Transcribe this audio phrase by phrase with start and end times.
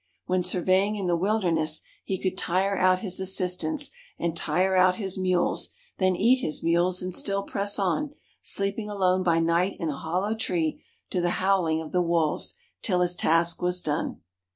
[0.25, 5.15] When surveying in the Wilderness, he could tire out his assistants, and tire out his
[5.19, 9.95] mules; then eat his mules, and still press on, sleeping alone by night in a
[9.95, 14.21] hollow tree to the howling of the wolves, till his task was done.